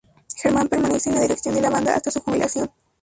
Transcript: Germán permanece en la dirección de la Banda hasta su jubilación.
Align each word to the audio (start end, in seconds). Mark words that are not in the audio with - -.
Germán 0.35 0.67
permanece 0.67 1.09
en 1.11 1.15
la 1.17 1.21
dirección 1.21 1.53
de 1.53 1.61
la 1.61 1.69
Banda 1.69 1.93
hasta 1.95 2.09
su 2.09 2.21
jubilación. 2.21 2.71